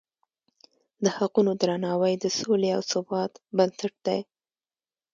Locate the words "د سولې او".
2.19-2.81